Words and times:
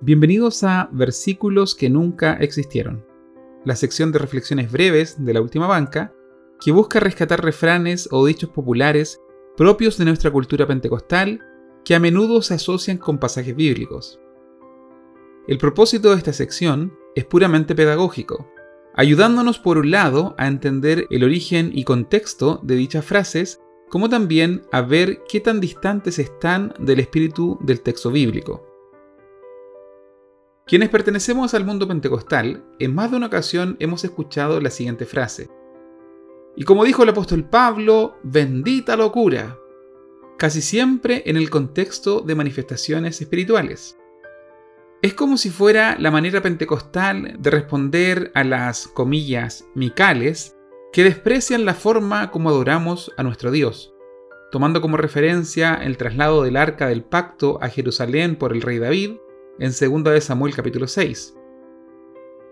Bienvenidos 0.00 0.64
a 0.64 0.90
Versículos 0.92 1.74
que 1.74 1.88
nunca 1.88 2.34
existieron, 2.34 3.06
la 3.64 3.76
sección 3.76 4.10
de 4.12 4.18
reflexiones 4.18 4.70
breves 4.70 5.24
de 5.24 5.32
la 5.32 5.40
última 5.40 5.66
banca 5.66 6.12
que 6.60 6.72
busca 6.72 7.00
rescatar 7.00 7.42
refranes 7.42 8.08
o 8.10 8.26
dichos 8.26 8.50
populares 8.50 9.20
propios 9.56 9.96
de 9.96 10.04
nuestra 10.04 10.32
cultura 10.32 10.66
pentecostal 10.66 11.40
que 11.84 11.94
a 11.94 12.00
menudo 12.00 12.42
se 12.42 12.54
asocian 12.54 12.98
con 12.98 13.18
pasajes 13.18 13.54
bíblicos. 13.54 14.20
El 15.46 15.58
propósito 15.58 16.10
de 16.10 16.18
esta 16.18 16.32
sección 16.32 16.92
es 17.14 17.24
puramente 17.24 17.74
pedagógico, 17.74 18.50
ayudándonos 18.94 19.60
por 19.60 19.78
un 19.78 19.92
lado 19.92 20.34
a 20.38 20.48
entender 20.48 21.06
el 21.08 21.22
origen 21.22 21.70
y 21.72 21.84
contexto 21.84 22.60
de 22.64 22.74
dichas 22.74 23.04
frases, 23.04 23.60
como 23.88 24.08
también 24.08 24.62
a 24.72 24.82
ver 24.82 25.22
qué 25.28 25.40
tan 25.40 25.60
distantes 25.60 26.18
están 26.18 26.74
del 26.80 26.98
espíritu 26.98 27.58
del 27.62 27.80
texto 27.80 28.10
bíblico. 28.10 28.73
Quienes 30.66 30.88
pertenecemos 30.88 31.52
al 31.52 31.66
mundo 31.66 31.86
pentecostal, 31.86 32.64
en 32.78 32.94
más 32.94 33.10
de 33.10 33.18
una 33.18 33.26
ocasión 33.26 33.76
hemos 33.80 34.02
escuchado 34.02 34.62
la 34.62 34.70
siguiente 34.70 35.04
frase. 35.04 35.50
Y 36.56 36.64
como 36.64 36.84
dijo 36.84 37.02
el 37.02 37.10
apóstol 37.10 37.44
Pablo, 37.44 38.16
bendita 38.22 38.96
locura, 38.96 39.58
casi 40.38 40.62
siempre 40.62 41.22
en 41.26 41.36
el 41.36 41.50
contexto 41.50 42.22
de 42.22 42.34
manifestaciones 42.34 43.20
espirituales. 43.20 43.98
Es 45.02 45.12
como 45.12 45.36
si 45.36 45.50
fuera 45.50 45.98
la 45.98 46.10
manera 46.10 46.40
pentecostal 46.40 47.36
de 47.38 47.50
responder 47.50 48.32
a 48.34 48.42
las 48.42 48.86
comillas 48.88 49.66
micales 49.74 50.56
que 50.94 51.04
desprecian 51.04 51.66
la 51.66 51.74
forma 51.74 52.30
como 52.30 52.48
adoramos 52.48 53.12
a 53.18 53.22
nuestro 53.22 53.50
Dios, 53.50 53.92
tomando 54.50 54.80
como 54.80 54.96
referencia 54.96 55.74
el 55.74 55.98
traslado 55.98 56.42
del 56.42 56.56
arca 56.56 56.86
del 56.86 57.04
pacto 57.04 57.58
a 57.60 57.68
Jerusalén 57.68 58.36
por 58.36 58.54
el 58.54 58.62
rey 58.62 58.78
David 58.78 59.16
en 59.58 59.70
2 59.70 60.04
de 60.12 60.20
Samuel 60.20 60.54
capítulo 60.54 60.86
6. 60.86 61.36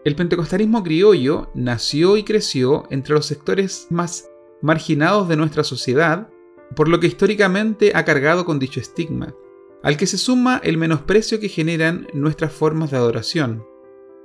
El 0.04 0.16
pentecostalismo 0.16 0.82
criollo 0.82 1.50
nació 1.54 2.16
y 2.16 2.24
creció 2.24 2.84
entre 2.90 3.14
los 3.14 3.26
sectores 3.26 3.86
más 3.90 4.28
marginados 4.60 5.28
de 5.28 5.36
nuestra 5.36 5.64
sociedad, 5.64 6.28
por 6.76 6.88
lo 6.88 7.00
que 7.00 7.06
históricamente 7.06 7.92
ha 7.94 8.04
cargado 8.04 8.44
con 8.44 8.58
dicho 8.58 8.80
estigma, 8.80 9.34
al 9.82 9.96
que 9.96 10.06
se 10.06 10.18
suma 10.18 10.60
el 10.62 10.78
menosprecio 10.78 11.40
que 11.40 11.48
generan 11.48 12.06
nuestras 12.14 12.52
formas 12.52 12.90
de 12.90 12.96
adoración, 12.96 13.64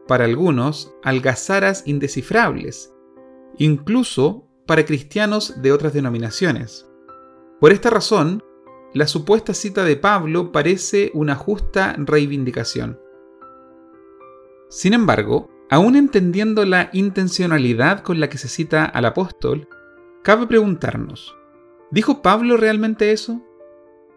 para 0.07 0.25
algunos 0.25 0.95
algazaras 1.03 1.83
indescifrables, 1.85 2.93
incluso 3.57 4.47
para 4.65 4.85
cristianos 4.85 5.61
de 5.61 5.71
otras 5.71 5.93
denominaciones. 5.93 6.87
Por 7.59 7.71
esta 7.71 7.89
razón, 7.89 8.43
la 8.93 9.07
supuesta 9.07 9.53
cita 9.53 9.83
de 9.83 9.95
Pablo 9.95 10.51
parece 10.51 11.11
una 11.13 11.35
justa 11.35 11.95
reivindicación. 11.97 12.99
Sin 14.69 14.93
embargo, 14.93 15.49
aún 15.69 15.95
entendiendo 15.95 16.65
la 16.65 16.89
intencionalidad 16.93 18.01
con 18.01 18.19
la 18.19 18.29
que 18.29 18.37
se 18.37 18.47
cita 18.47 18.85
al 18.85 19.05
apóstol, 19.05 19.67
cabe 20.23 20.47
preguntarnos, 20.47 21.35
¿dijo 21.91 22.21
Pablo 22.21 22.57
realmente 22.57 23.11
eso? 23.11 23.43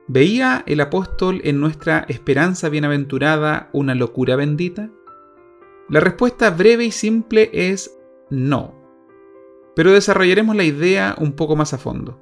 ¿Veía 0.07 0.65
el 0.67 0.81
apóstol 0.81 1.41
en 1.45 1.61
nuestra 1.61 2.05
esperanza 2.09 2.69
bienaventurada 2.69 3.71
una 3.73 3.95
locura 3.95 4.35
bendita? 4.35 4.91
La 5.89 6.01
respuesta 6.01 6.51
breve 6.51 6.85
y 6.85 6.91
simple 6.91 7.51
es 7.53 7.97
no. 8.29 8.75
Pero 9.77 9.93
desarrollaremos 9.93 10.57
la 10.57 10.65
idea 10.65 11.15
un 11.19 11.33
poco 11.33 11.55
más 11.55 11.75
a 11.75 11.79
fondo. 11.79 12.19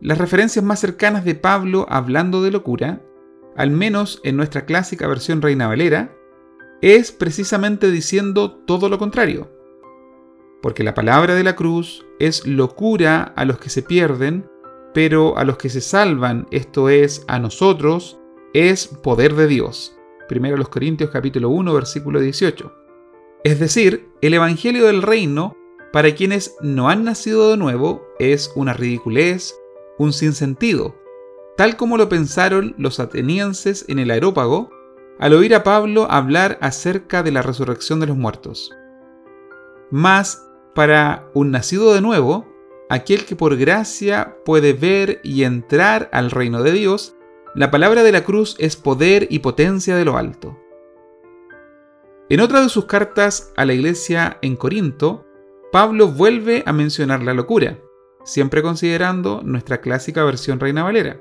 Las 0.00 0.18
referencias 0.18 0.64
más 0.64 0.80
cercanas 0.80 1.24
de 1.24 1.34
Pablo 1.34 1.86
hablando 1.88 2.42
de 2.42 2.50
locura, 2.50 3.02
al 3.56 3.70
menos 3.70 4.20
en 4.24 4.36
nuestra 4.36 4.66
clásica 4.66 5.06
versión 5.06 5.40
Reina 5.40 5.68
Valera, 5.68 6.14
es 6.82 7.12
precisamente 7.12 7.90
diciendo 7.90 8.52
todo 8.52 8.88
lo 8.88 8.98
contrario. 8.98 9.50
Porque 10.60 10.82
la 10.82 10.94
palabra 10.94 11.34
de 11.34 11.44
la 11.44 11.56
cruz 11.56 12.04
es 12.18 12.46
locura 12.46 13.22
a 13.22 13.44
los 13.44 13.58
que 13.58 13.70
se 13.70 13.82
pierden 13.82 14.48
pero 14.94 15.36
a 15.36 15.44
los 15.44 15.58
que 15.58 15.68
se 15.68 15.80
salvan, 15.80 16.46
esto 16.52 16.88
es, 16.88 17.24
a 17.26 17.38
nosotros, 17.40 18.18
es 18.54 18.86
poder 18.86 19.34
de 19.34 19.48
Dios. 19.48 19.98
Primero 20.28 20.56
los 20.56 20.68
Corintios 20.68 21.10
capítulo 21.10 21.50
1 21.50 21.74
versículo 21.74 22.20
18. 22.20 22.72
Es 23.42 23.58
decir, 23.58 24.08
el 24.22 24.32
Evangelio 24.32 24.86
del 24.86 25.02
Reino, 25.02 25.54
para 25.92 26.14
quienes 26.14 26.56
no 26.62 26.88
han 26.88 27.04
nacido 27.04 27.50
de 27.50 27.56
nuevo, 27.56 28.06
es 28.20 28.52
una 28.54 28.72
ridiculez, 28.72 29.54
un 29.98 30.12
sinsentido, 30.12 30.94
tal 31.56 31.76
como 31.76 31.96
lo 31.96 32.08
pensaron 32.08 32.74
los 32.78 33.00
atenienses 33.00 33.84
en 33.88 33.98
el 33.98 34.10
aerópago 34.10 34.70
al 35.18 35.32
oír 35.32 35.54
a 35.54 35.62
Pablo 35.62 36.06
hablar 36.10 36.58
acerca 36.60 37.22
de 37.22 37.30
la 37.30 37.42
resurrección 37.42 38.00
de 38.00 38.06
los 38.06 38.16
muertos. 38.16 38.72
Mas, 39.90 40.48
para 40.74 41.28
un 41.34 41.50
nacido 41.50 41.94
de 41.94 42.00
nuevo, 42.00 42.46
aquel 42.88 43.24
que 43.24 43.36
por 43.36 43.56
gracia 43.56 44.36
puede 44.44 44.72
ver 44.72 45.20
y 45.22 45.44
entrar 45.44 46.08
al 46.12 46.30
reino 46.30 46.62
de 46.62 46.72
Dios, 46.72 47.14
la 47.54 47.70
palabra 47.70 48.02
de 48.02 48.10
la 48.10 48.24
cruz 48.24 48.56
es 48.58 48.76
poder 48.76 49.28
y 49.30 49.38
potencia 49.38 49.94
de 49.94 50.04
lo 50.04 50.16
alto. 50.16 50.58
En 52.28 52.40
otra 52.40 52.60
de 52.60 52.68
sus 52.68 52.86
cartas 52.86 53.52
a 53.56 53.64
la 53.64 53.74
iglesia 53.74 54.38
en 54.42 54.56
Corinto, 54.56 55.24
Pablo 55.70 56.08
vuelve 56.08 56.64
a 56.66 56.72
mencionar 56.72 57.22
la 57.22 57.34
locura, 57.34 57.78
siempre 58.24 58.62
considerando 58.62 59.42
nuestra 59.44 59.80
clásica 59.80 60.24
versión 60.24 60.58
Reina 60.58 60.82
Valera. 60.82 61.20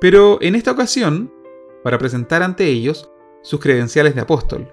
Pero 0.00 0.38
en 0.40 0.54
esta 0.54 0.72
ocasión, 0.72 1.32
para 1.84 1.98
presentar 1.98 2.42
ante 2.42 2.66
ellos 2.66 3.10
sus 3.42 3.60
credenciales 3.60 4.14
de 4.14 4.22
apóstol. 4.22 4.72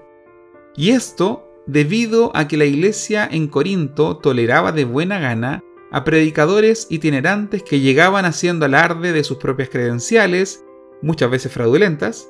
Y 0.75 0.91
esto 0.91 1.44
debido 1.66 2.31
a 2.35 2.47
que 2.47 2.57
la 2.57 2.66
iglesia 2.66 3.28
en 3.29 3.47
Corinto 3.47 4.17
toleraba 4.17 4.72
de 4.72 4.85
buena 4.85 5.19
gana 5.19 5.63
a 5.91 6.03
predicadores 6.03 6.88
itinerantes 6.89 7.63
que 7.63 7.79
llegaban 7.79 8.25
haciendo 8.25 8.66
alarde 8.66 9.13
de 9.13 9.23
sus 9.23 9.38
propias 9.38 9.69
credenciales, 9.69 10.63
muchas 11.01 11.29
veces 11.29 11.51
fraudulentas, 11.51 12.29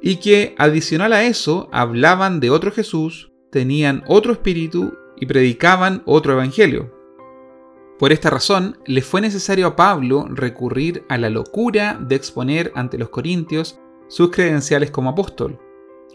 y 0.00 0.16
que, 0.16 0.54
adicional 0.58 1.12
a 1.12 1.24
eso, 1.24 1.68
hablaban 1.72 2.40
de 2.40 2.50
otro 2.50 2.70
Jesús, 2.70 3.32
tenían 3.50 4.02
otro 4.06 4.32
espíritu 4.32 4.94
y 5.16 5.26
predicaban 5.26 6.02
otro 6.04 6.34
evangelio. 6.34 6.95
Por 7.98 8.12
esta 8.12 8.28
razón, 8.28 8.76
le 8.84 9.00
fue 9.00 9.22
necesario 9.22 9.66
a 9.66 9.76
Pablo 9.76 10.26
recurrir 10.28 11.04
a 11.08 11.16
la 11.16 11.30
locura 11.30 11.98
de 11.98 12.14
exponer 12.14 12.70
ante 12.74 12.98
los 12.98 13.08
corintios 13.08 13.80
sus 14.08 14.30
credenciales 14.30 14.90
como 14.90 15.10
apóstol, 15.10 15.58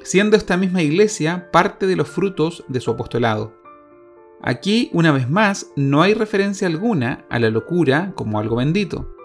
siendo 0.03 0.37
esta 0.37 0.57
misma 0.57 0.83
iglesia 0.83 1.49
parte 1.51 1.87
de 1.87 1.95
los 1.95 2.07
frutos 2.07 2.63
de 2.67 2.79
su 2.81 2.91
apostolado. 2.91 3.53
Aquí, 4.43 4.91
una 4.93 5.11
vez 5.11 5.27
más, 5.27 5.71
no 5.75 6.03
hay 6.03 6.13
referencia 6.13 6.67
alguna 6.67 7.25
a 7.29 7.39
la 7.39 7.49
locura 7.49 8.13
como 8.15 8.39
algo 8.39 8.57
bendito. 8.57 9.15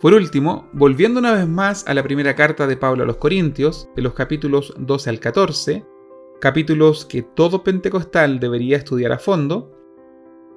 Por 0.00 0.14
último, 0.14 0.68
volviendo 0.72 1.20
una 1.20 1.32
vez 1.32 1.46
más 1.46 1.86
a 1.86 1.94
la 1.94 2.02
primera 2.02 2.34
carta 2.34 2.66
de 2.66 2.76
Pablo 2.76 3.04
a 3.04 3.06
los 3.06 3.18
Corintios, 3.18 3.88
de 3.94 4.02
los 4.02 4.14
capítulos 4.14 4.74
12 4.76 5.10
al 5.10 5.20
14, 5.20 5.86
capítulos 6.40 7.04
que 7.04 7.22
todo 7.22 7.62
pentecostal 7.62 8.40
debería 8.40 8.76
estudiar 8.76 9.12
a 9.12 9.18
fondo, 9.18 9.81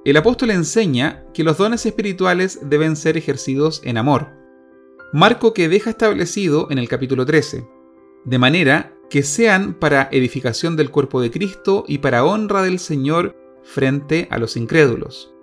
el 0.06 0.18
apóstol 0.18 0.52
enseña 0.52 1.26
que 1.34 1.44
los 1.44 1.58
dones 1.58 1.86
espirituales 1.86 2.60
deben 2.62 2.96
ser 2.96 3.18
ejercidos 3.18 3.82
en 3.84 3.98
amor, 3.98 4.30
marco 5.12 5.52
que 5.54 5.68
deja 5.68 5.90
establecido 5.90 6.68
en 6.70 6.78
el 6.78 6.88
capítulo 6.88 7.26
13, 7.26 7.68
de 8.24 8.38
manera 8.38 8.96
que 9.10 9.24
sean 9.24 9.74
para 9.74 10.08
edificación 10.12 10.76
del 10.76 10.92
cuerpo 10.92 11.22
de 11.22 11.32
Cristo 11.32 11.86
y 11.88 11.98
para 11.98 12.24
honra 12.24 12.62
del 12.62 12.78
Señor 12.78 13.36
frente 13.64 14.28
a 14.30 14.38
los 14.38 14.56
incrédulos. 14.58 15.34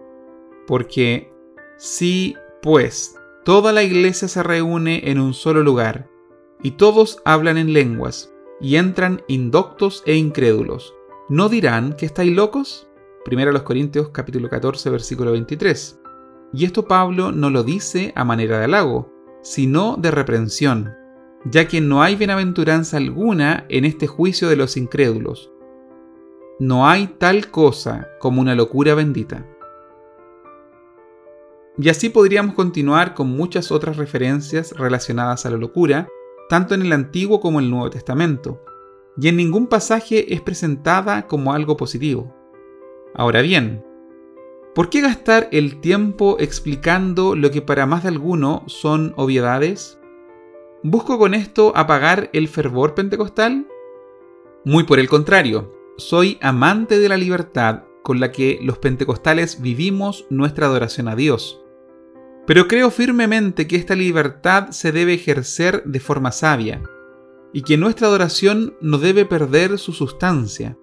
Porque 0.68 1.32
si, 1.76 2.36
pues, 2.62 3.16
toda 3.44 3.72
la 3.72 3.82
iglesia 3.82 4.28
se 4.28 4.44
reúne 4.44 5.10
en 5.10 5.18
un 5.18 5.34
solo 5.34 5.64
lugar, 5.64 6.08
y 6.62 6.72
todos 6.72 7.20
hablan 7.24 7.58
en 7.58 7.72
lenguas, 7.72 8.32
y 8.60 8.76
entran 8.76 9.22
indoctos 9.26 10.04
e 10.06 10.14
incrédulos, 10.14 10.94
¿no 11.28 11.48
dirán 11.48 11.94
que 11.94 12.06
estáis 12.06 12.32
locos? 12.32 12.88
Primero 13.24 13.52
los 13.52 13.62
Corintios 13.62 14.08
capítulo 14.10 14.48
14 14.48 14.90
versículo 14.90 15.32
23. 15.32 16.00
Y 16.52 16.64
esto 16.64 16.86
Pablo 16.86 17.32
no 17.32 17.50
lo 17.50 17.62
dice 17.62 18.12
a 18.16 18.24
manera 18.24 18.58
de 18.58 18.64
halago, 18.64 19.10
sino 19.42 19.96
de 19.96 20.10
reprensión 20.10 21.02
ya 21.44 21.66
que 21.66 21.80
no 21.80 22.02
hay 22.02 22.16
bienaventuranza 22.16 22.96
alguna 22.96 23.66
en 23.68 23.84
este 23.84 24.06
juicio 24.06 24.48
de 24.48 24.56
los 24.56 24.76
incrédulos. 24.76 25.50
No 26.58 26.88
hay 26.88 27.08
tal 27.18 27.50
cosa 27.50 28.08
como 28.20 28.40
una 28.40 28.54
locura 28.54 28.94
bendita. 28.94 29.46
Y 31.78 31.88
así 31.88 32.10
podríamos 32.10 32.54
continuar 32.54 33.14
con 33.14 33.28
muchas 33.28 33.72
otras 33.72 33.96
referencias 33.96 34.72
relacionadas 34.72 35.46
a 35.46 35.50
la 35.50 35.56
locura, 35.56 36.06
tanto 36.48 36.74
en 36.74 36.82
el 36.82 36.92
Antiguo 36.92 37.40
como 37.40 37.58
en 37.58 37.64
el 37.64 37.70
Nuevo 37.70 37.90
Testamento, 37.90 38.62
y 39.16 39.28
en 39.28 39.36
ningún 39.36 39.66
pasaje 39.66 40.32
es 40.32 40.40
presentada 40.42 41.26
como 41.26 41.52
algo 41.52 41.76
positivo. 41.76 42.34
Ahora 43.14 43.42
bien, 43.42 43.84
¿por 44.74 44.90
qué 44.90 45.00
gastar 45.00 45.48
el 45.52 45.80
tiempo 45.80 46.36
explicando 46.38 47.36
lo 47.36 47.50
que 47.50 47.62
para 47.62 47.86
más 47.86 48.02
de 48.02 48.10
alguno 48.10 48.64
son 48.66 49.12
obviedades? 49.16 49.98
¿busco 50.82 51.18
con 51.18 51.34
esto 51.34 51.72
apagar 51.76 52.28
el 52.32 52.48
fervor 52.48 52.94
pentecostal? 52.94 53.66
Muy 54.64 54.84
por 54.84 54.98
el 54.98 55.08
contrario, 55.08 55.72
soy 55.96 56.38
amante 56.40 56.98
de 56.98 57.08
la 57.08 57.16
libertad 57.16 57.84
con 58.02 58.18
la 58.18 58.32
que 58.32 58.58
los 58.62 58.78
pentecostales 58.78 59.62
vivimos 59.62 60.26
nuestra 60.28 60.66
adoración 60.66 61.08
a 61.08 61.14
Dios. 61.14 61.60
Pero 62.46 62.66
creo 62.66 62.90
firmemente 62.90 63.68
que 63.68 63.76
esta 63.76 63.94
libertad 63.94 64.70
se 64.70 64.90
debe 64.90 65.14
ejercer 65.14 65.84
de 65.84 66.00
forma 66.00 66.32
sabia 66.32 66.82
y 67.52 67.62
que 67.62 67.76
nuestra 67.76 68.08
adoración 68.08 68.74
no 68.80 68.98
debe 68.98 69.24
perder 69.24 69.78
su 69.78 69.92
sustancia. 69.92 70.76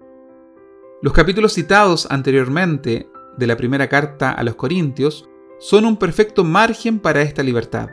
Los 1.02 1.14
capítulos 1.14 1.54
citados 1.54 2.06
anteriormente 2.10 3.08
de 3.38 3.46
la 3.46 3.56
primera 3.56 3.88
carta 3.88 4.32
a 4.32 4.42
los 4.42 4.56
Corintios 4.56 5.26
son 5.58 5.86
un 5.86 5.96
perfecto 5.96 6.44
margen 6.44 6.98
para 6.98 7.22
esta 7.22 7.42
libertad. 7.42 7.88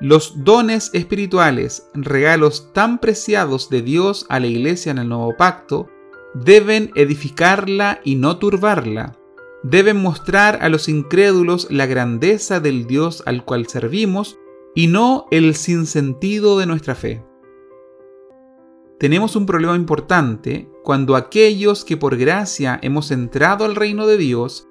Los 0.00 0.44
dones 0.44 0.90
espirituales, 0.94 1.88
regalos 1.94 2.72
tan 2.72 3.00
preciados 3.00 3.70
de 3.70 3.82
Dios 3.82 4.24
a 4.28 4.38
la 4.38 4.46
iglesia 4.46 4.92
en 4.92 4.98
el 4.98 5.08
nuevo 5.08 5.36
pacto, 5.36 5.88
deben 6.32 6.92
edificarla 6.94 8.00
y 8.04 8.14
no 8.14 8.38
turbarla. 8.38 9.16
Deben 9.64 9.96
mostrar 9.96 10.60
a 10.62 10.68
los 10.68 10.88
incrédulos 10.88 11.72
la 11.72 11.86
grandeza 11.86 12.60
del 12.60 12.86
Dios 12.86 13.24
al 13.26 13.44
cual 13.44 13.66
servimos 13.66 14.38
y 14.76 14.86
no 14.86 15.26
el 15.32 15.56
sinsentido 15.56 16.56
de 16.56 16.66
nuestra 16.66 16.94
fe. 16.94 17.24
Tenemos 19.00 19.34
un 19.34 19.44
problema 19.44 19.74
importante 19.74 20.71
cuando 20.82 21.16
aquellos 21.16 21.84
que 21.84 21.96
por 21.96 22.16
gracia 22.16 22.78
hemos 22.82 23.10
entrado 23.10 23.64
al 23.64 23.76
reino 23.76 24.06
de 24.06 24.16
Dios, 24.16 24.66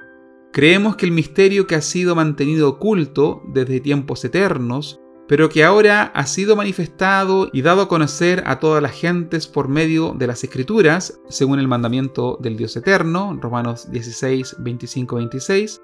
creemos 0.51 0.95
que 0.95 1.05
el 1.05 1.11
misterio 1.11 1.67
que 1.67 1.75
ha 1.75 1.81
sido 1.81 2.15
mantenido 2.15 2.69
oculto 2.69 3.41
desde 3.53 3.79
tiempos 3.79 4.23
eternos 4.25 5.01
pero 5.31 5.47
que 5.47 5.63
ahora 5.63 6.11
ha 6.13 6.25
sido 6.25 6.57
manifestado 6.57 7.49
y 7.53 7.61
dado 7.61 7.83
a 7.83 7.87
conocer 7.87 8.43
a 8.45 8.59
todas 8.59 8.83
las 8.83 8.91
gentes 8.91 9.47
por 9.47 9.69
medio 9.69 10.13
de 10.13 10.27
las 10.27 10.43
escrituras, 10.43 11.21
según 11.29 11.59
el 11.59 11.69
mandamiento 11.69 12.37
del 12.41 12.57
Dios 12.57 12.75
eterno, 12.75 13.39
Romanos 13.41 13.89
16, 13.89 14.57
25, 14.59 15.15
26, 15.15 15.81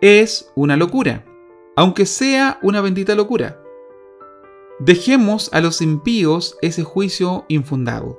es 0.00 0.50
una 0.54 0.78
locura, 0.78 1.26
aunque 1.76 2.06
sea 2.06 2.58
una 2.62 2.80
bendita 2.80 3.14
locura. 3.14 3.60
Dejemos 4.80 5.52
a 5.52 5.60
los 5.60 5.82
impíos 5.82 6.56
ese 6.62 6.82
juicio 6.82 7.44
infundado. 7.48 8.18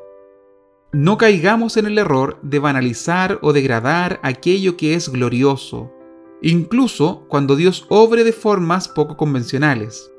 No 0.94 1.18
caigamos 1.18 1.76
en 1.78 1.88
el 1.88 1.98
error 1.98 2.38
de 2.44 2.60
banalizar 2.60 3.40
o 3.42 3.52
degradar 3.52 4.20
aquello 4.22 4.78
que 4.78 4.94
es 4.94 5.10
glorioso, 5.10 5.92
incluso 6.40 7.26
cuando 7.30 7.56
Dios 7.56 7.88
obre 7.90 8.24
de 8.24 8.32
formas 8.32 8.88
poco 8.88 9.18
convencionales. 9.18 10.12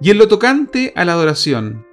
Y 0.00 0.10
en 0.10 0.16
lo 0.16 0.26
tocante 0.26 0.94
a 0.96 1.04
la 1.04 1.12
adoración, 1.12 1.86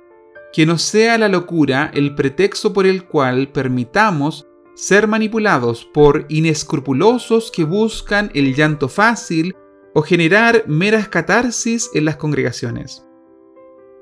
que 0.54 0.66
no 0.66 0.78
sea 0.78 1.18
la 1.18 1.28
locura 1.28 1.92
el 1.94 2.16
pretexto 2.16 2.72
por 2.72 2.88
el 2.88 3.06
cual 3.06 3.52
permitamos 3.52 4.48
ser 4.74 5.06
manipulados 5.06 5.84
por 5.84 6.28
inescrupulosos 6.30 7.52
que 7.52 7.66
buscan 7.66 8.32
el 8.34 8.56
llanto 8.56 8.88
fácil 8.88 9.54
o 9.94 10.02
generar 10.02 10.64
meras 10.66 11.10
catarsis 11.10 11.90
en 11.94 12.06
las 12.06 12.16
congregaciones. 12.16 13.06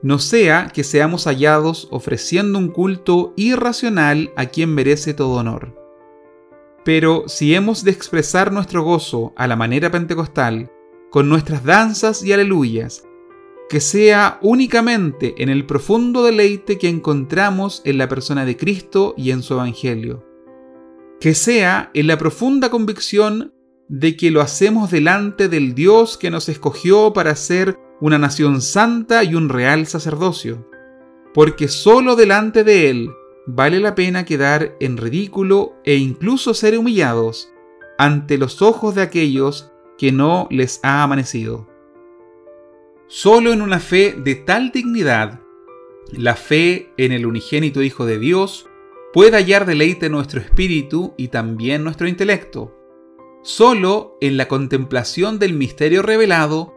No 0.04 0.20
sea 0.20 0.68
que 0.74 0.84
seamos 0.84 1.26
hallados 1.26 1.88
ofreciendo 1.92 2.60
un 2.60 2.70
culto 2.70 3.34
irracional 3.36 4.32
a 4.36 4.46
quien 4.48 4.74
merece 4.74 5.14
todo 5.14 5.38
honor. 5.38 5.76
Pero 6.86 7.24
si 7.28 7.56
hemos 7.56 7.84
de 7.84 7.92
expresar 7.92 8.52
nuestro 8.52 8.84
gozo 8.84 9.34
a 9.36 9.48
la 9.48 9.56
manera 9.56 9.92
pentecostal, 9.92 10.72
con 11.10 11.30
nuestras 11.30 11.64
danzas 11.64 12.24
y 12.24 12.32
aleluyas, 12.32 13.04
que 13.70 13.80
sea 13.82 14.40
únicamente 14.42 15.36
en 15.40 15.50
el 15.50 15.66
profundo 15.66 16.24
deleite 16.24 16.78
que 16.78 16.88
encontramos 16.88 17.82
en 17.84 17.98
la 17.98 18.08
persona 18.08 18.46
de 18.46 18.56
Cristo 18.56 19.14
y 19.18 19.32
en 19.32 19.42
su 19.42 19.56
Evangelio. 19.56 20.26
Que 21.20 21.34
sea 21.34 21.90
en 21.94 22.08
la 22.08 22.18
profunda 22.18 22.70
convicción 22.70 23.54
de 23.90 24.16
que 24.16 24.32
lo 24.32 24.42
hacemos 24.42 24.92
delante 24.92 25.50
del 25.50 25.74
Dios 25.74 26.18
que 26.18 26.30
nos 26.30 26.50
escogió 26.50 27.14
para 27.14 27.36
ser 27.36 27.78
una 28.00 28.18
nación 28.18 28.62
santa 28.62 29.24
y 29.24 29.36
un 29.36 29.50
real 29.50 29.88
sacerdocio. 29.88 30.68
Porque 31.34 31.68
solo 31.68 32.16
delante 32.16 32.64
de 32.64 32.90
Él 32.90 33.12
vale 33.46 33.80
la 33.80 33.96
pena 33.96 34.26
quedar 34.26 34.76
en 34.80 34.98
ridículo 34.98 35.74
e 35.84 35.96
incluso 35.96 36.54
ser 36.54 36.78
humillados 36.78 37.52
ante 37.98 38.38
los 38.38 38.62
ojos 38.62 38.96
de 38.96 39.02
aquellos 39.02 39.72
que 39.98 40.12
no 40.12 40.48
les 40.52 40.80
ha 40.84 41.04
amanecido. 41.04 41.68
Solo 43.08 43.54
en 43.54 43.62
una 43.62 43.80
fe 43.80 44.16
de 44.18 44.36
tal 44.36 44.72
dignidad, 44.72 45.40
la 46.12 46.36
fe 46.36 46.92
en 46.98 47.12
el 47.12 47.26
unigénito 47.26 47.82
Hijo 47.82 48.06
de 48.06 48.20
Dios, 48.20 48.70
puede 49.14 49.38
hallar 49.38 49.66
deleite 49.66 50.10
nuestro 50.10 50.40
espíritu 50.40 51.14
y 51.18 51.30
también 51.30 51.84
nuestro 51.84 52.08
intelecto. 52.08 52.74
Solo 53.44 54.18
en 54.20 54.36
la 54.36 54.48
contemplación 54.48 55.40
del 55.40 55.54
misterio 55.54 56.02
revelado 56.02 56.77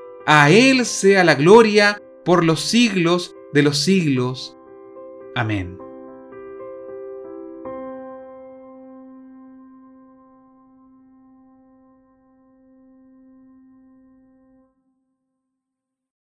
a 0.25 0.49
él 0.49 0.85
sea 0.85 1.23
la 1.23 1.35
gloria 1.35 2.01
por 2.23 2.43
los 2.43 2.61
siglos 2.61 3.35
de 3.53 3.63
los 3.63 3.79
siglos. 3.79 4.57
Amén. 5.35 5.77